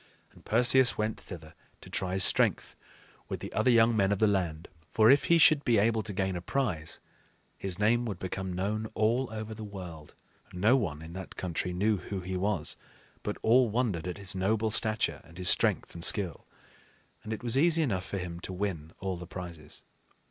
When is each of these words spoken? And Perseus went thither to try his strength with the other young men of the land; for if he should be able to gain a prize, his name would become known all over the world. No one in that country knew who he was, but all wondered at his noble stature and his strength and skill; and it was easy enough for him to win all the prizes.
And 0.31 0.43
Perseus 0.43 0.97
went 0.97 1.19
thither 1.21 1.53
to 1.81 1.87
try 1.91 2.13
his 2.13 2.23
strength 2.23 2.75
with 3.29 3.39
the 3.39 3.53
other 3.53 3.69
young 3.69 3.95
men 3.95 4.11
of 4.11 4.17
the 4.17 4.25
land; 4.25 4.67
for 4.91 5.11
if 5.11 5.25
he 5.25 5.37
should 5.37 5.63
be 5.63 5.77
able 5.77 6.01
to 6.01 6.11
gain 6.11 6.35
a 6.35 6.41
prize, 6.41 6.99
his 7.55 7.77
name 7.77 8.05
would 8.05 8.17
become 8.17 8.51
known 8.51 8.87
all 8.95 9.31
over 9.31 9.53
the 9.53 9.63
world. 9.63 10.15
No 10.53 10.75
one 10.75 11.03
in 11.03 11.13
that 11.13 11.35
country 11.35 11.71
knew 11.71 11.97
who 11.97 12.21
he 12.21 12.35
was, 12.35 12.75
but 13.21 13.37
all 13.43 13.69
wondered 13.69 14.07
at 14.07 14.17
his 14.17 14.33
noble 14.33 14.71
stature 14.71 15.21
and 15.23 15.37
his 15.37 15.49
strength 15.51 15.93
and 15.93 16.03
skill; 16.03 16.47
and 17.23 17.31
it 17.31 17.43
was 17.43 17.55
easy 17.55 17.83
enough 17.83 18.07
for 18.07 18.17
him 18.17 18.39
to 18.39 18.51
win 18.53 18.93
all 19.01 19.17
the 19.17 19.27
prizes. 19.27 19.83